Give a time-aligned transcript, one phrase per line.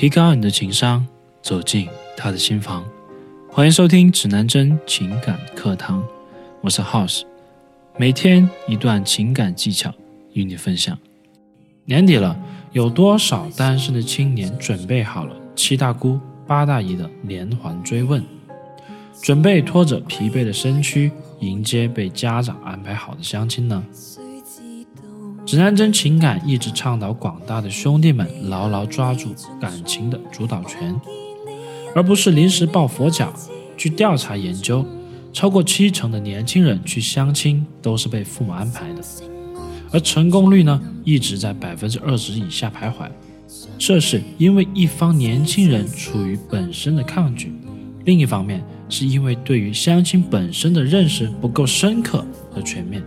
[0.00, 1.06] 提高你的情商，
[1.42, 1.86] 走进
[2.16, 2.82] 他的心房。
[3.50, 6.02] 欢迎收听指南针情感课堂，
[6.62, 7.24] 我是 House，
[7.98, 9.92] 每天一段情感技巧
[10.32, 10.96] 与你分享。
[11.84, 12.34] 年底了，
[12.72, 18.24] 有多少单身的青年准备好了七大姑八大姨的连环追问，
[19.20, 23.84] 准备拖着疲惫的身躯迎接被家长安排好的相亲呢？
[25.50, 30.94] 指南针情感一直倡导广大的兄弟们牢牢抓住感情的主导权，
[31.92, 33.34] 而不是临时抱佛脚。
[33.76, 34.86] 据调查研究，
[35.32, 39.02] 超过七成的年轻人去相亲都是被父母安排的，
[39.90, 43.10] 而成功率呢一直在百分之二十以下徘徊。
[43.76, 47.52] 这是因为一方年轻人处于本身的抗拒，
[48.04, 52.24] 另一方面是因为对于相亲本身的认识不够深刻
[52.54, 53.02] 和全面。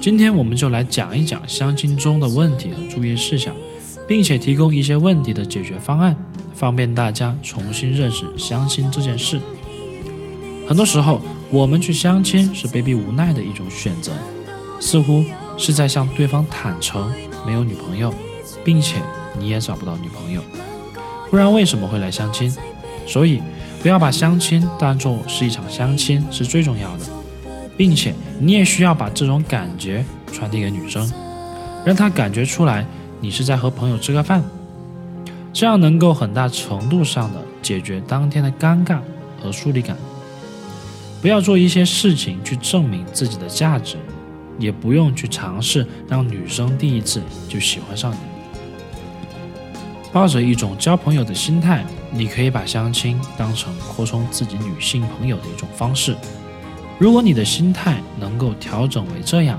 [0.00, 3.54] 今天我们就来讲一讲相亲中的问题和注意事项，
[4.08, 6.16] 并且提供一些问题的解决方案，
[6.54, 9.38] 方便大家重新认识相亲这件事。
[10.66, 14.12] 很多时候，我们去相亲是被逼无奈的一种选择，
[14.80, 15.22] 似乎
[15.58, 17.12] 是在向对方坦诚
[17.46, 18.14] 没有女朋友，
[18.64, 19.02] 并且
[19.38, 20.40] 你也找不到女朋友，
[21.30, 22.50] 不然为什么会来相亲？
[23.06, 23.42] 所以，
[23.82, 27.19] 不要把相亲当做是一场相亲是最重要的。
[27.80, 31.10] 并且你也需要把这种感觉传递给女生，
[31.82, 32.84] 让她感觉出来
[33.22, 34.44] 你是在和朋友吃个饭，
[35.50, 38.98] 这样能够很大程度上的解决当天的尴尬
[39.42, 39.96] 和疏离感。
[41.22, 43.96] 不要做一些事情去证明自己的价值，
[44.58, 48.18] 也不用去尝试让女生第一次就喜欢上你。
[50.12, 56.14] 抱着一种交朋友的心态，你可以把相亲当成扩充自己女性朋友的一种方式。
[57.00, 59.58] 如果你的心态能够调整为这样，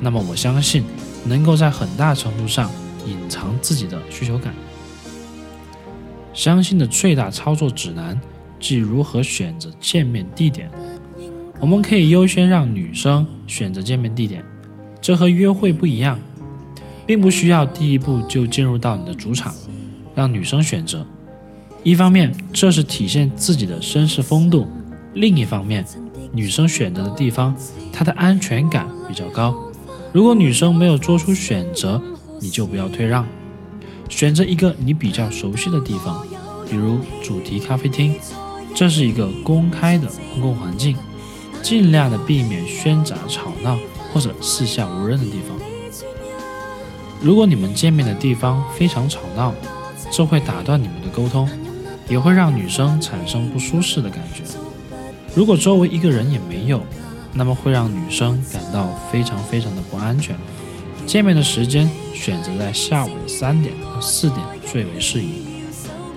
[0.00, 0.82] 那么我相信
[1.24, 2.68] 能够在很大程度上
[3.06, 4.52] 隐藏自己的需求感。
[6.34, 8.20] 相信的最大操作指南
[8.58, 10.68] 即如何选择见面地点。
[11.60, 14.44] 我们可以优先让女生选择见面地点，
[15.00, 16.18] 这和约会不一样，
[17.06, 19.54] 并不需要第一步就进入到你的主场，
[20.16, 21.06] 让女生选择。
[21.84, 24.66] 一方面，这是体现自己的绅士风度；
[25.14, 25.84] 另一方面，
[26.32, 27.54] 女生选择的地方，
[27.92, 29.54] 她的安全感比较高。
[30.12, 32.00] 如果女生没有做出选择，
[32.40, 33.26] 你就不要退让，
[34.08, 36.24] 选择一个你比较熟悉的地方，
[36.68, 38.14] 比如主题咖啡厅，
[38.74, 40.96] 这是一个公开的公共环境，
[41.62, 43.78] 尽量的避免喧杂吵闹
[44.12, 45.56] 或者四下无人的地方。
[47.20, 49.52] 如果你们见面的地方非常吵闹，
[50.10, 51.48] 这会打断你们的沟通，
[52.08, 54.42] 也会让女生产生不舒适的感觉。
[55.34, 56.80] 如果周围一个人也没有，
[57.32, 60.36] 那么会让女生感到非常非常的不安全。
[61.06, 65.42] 见面的时间选择在下午的三点到四点最为适宜，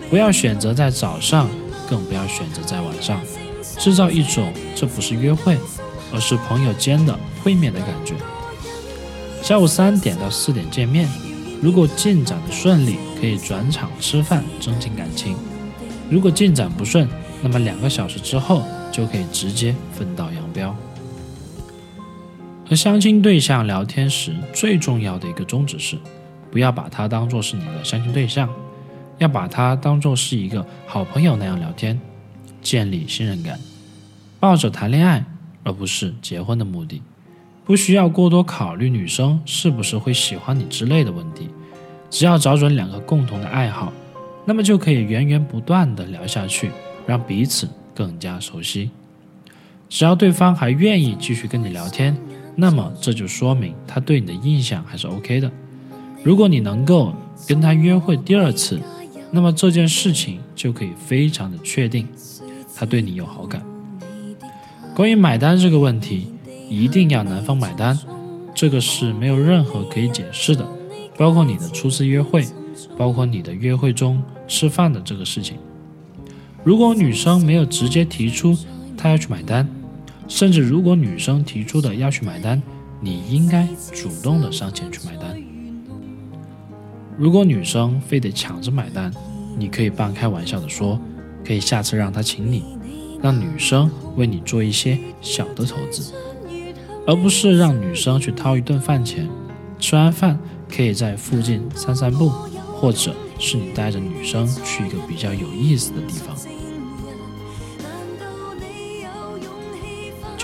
[0.09, 1.47] 不要选择在早上，
[1.87, 3.21] 更不要选择在晚上，
[3.77, 5.57] 制造一种这不是约会，
[6.11, 8.15] 而是朋友间的会面的感觉。
[9.41, 11.07] 下午三点到四点见面，
[11.61, 15.35] 如果进展的顺利，可以转场吃饭增进感情；
[16.09, 17.07] 如果进展不顺，
[17.41, 18.63] 那么两个小时之后。
[18.93, 20.73] 就可以直接分道扬镳。
[22.65, 25.97] 和相亲对象聊天时，最重要的一个宗旨是，
[26.49, 28.47] 不要把他当做是你的相亲对象，
[29.17, 31.99] 要把他当做是一个好朋友那样聊天，
[32.61, 33.59] 建立信任感，
[34.39, 35.25] 抱着谈恋爱
[35.63, 37.01] 而不是结婚的目的，
[37.65, 41.49] 不需要过多考虑女生是不是会喜欢你之类的问题，
[42.09, 43.91] 只要找准两个共同的爱好，
[44.45, 46.71] 那么就可以源源不断的聊下去，
[47.05, 47.67] 让彼此。
[47.93, 48.89] 更加熟悉，
[49.89, 52.17] 只要对方还愿意继续跟你聊天，
[52.55, 55.51] 那么这就说明他对你的印象还是 OK 的。
[56.23, 57.13] 如果你能够
[57.47, 58.79] 跟他约会第二次，
[59.31, 62.07] 那么这件事情就可以非常的确定，
[62.75, 63.61] 他对你有好感。
[64.95, 66.27] 关于买单这个问题，
[66.69, 67.97] 一定要男方买单，
[68.53, 70.65] 这个是没有任何可以解释的，
[71.17, 72.45] 包括你的初次约会，
[72.97, 75.57] 包括你的约会中吃饭的这个事情。
[76.63, 78.57] 如果女生没有直接提出
[78.97, 79.67] 她要去买单，
[80.27, 82.61] 甚至如果女生提出的要去买单，
[83.01, 85.35] 你应该主动的上前去买单。
[87.17, 89.11] 如果女生非得抢着买单，
[89.57, 90.97] 你可以半开玩笑的说，
[91.45, 92.63] 可以下次让她请你，
[93.21, 96.13] 让女生为你做一些小的投资，
[97.05, 99.27] 而不是让女生去掏一顿饭钱。
[99.79, 100.39] 吃完饭
[100.73, 102.29] 可以在附近散散步，
[102.73, 106.33] 或者是你带着女生去一个比较有意思的地方。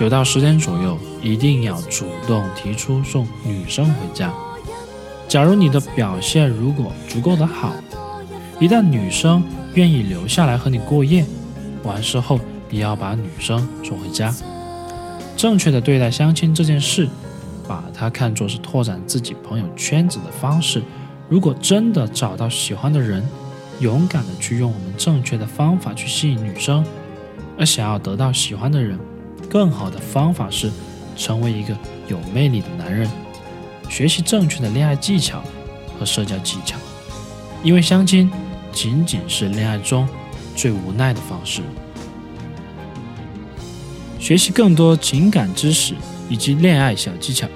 [0.00, 4.32] 九到十点左右，一定要主动提出送女生回家。
[5.28, 7.74] 假如你的表现如果足够的好，
[8.58, 9.44] 一旦女生
[9.74, 11.22] 愿意留下来和你过夜，
[11.82, 14.34] 完事后也要把女生送回家。
[15.36, 17.06] 正确的对待相亲这件事，
[17.68, 20.82] 把它看作是拓展自己朋友圈子的方式。
[21.28, 23.22] 如果真的找到喜欢的人，
[23.80, 26.82] 勇敢的去用我们正确的方法去吸引女生。
[27.58, 28.98] 而想要得到喜欢的人，
[29.50, 30.70] 更好的方法是
[31.16, 31.76] 成为一个
[32.06, 33.10] 有魅力的男人，
[33.88, 35.42] 学习正确的恋爱技巧
[35.98, 36.78] 和社交技巧。
[37.62, 38.30] 因为相亲
[38.72, 40.08] 仅仅是恋爱中
[40.56, 41.60] 最无奈的方式。
[44.18, 45.94] 学习更多情感知识
[46.28, 47.48] 以及恋爱小技巧，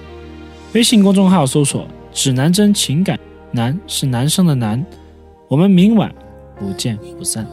[0.73, 3.19] 微信公众号搜索“指南针情感”，
[3.53, 4.85] 男是男生的男。
[5.47, 6.13] 我们明晚
[6.59, 7.47] 不见不散。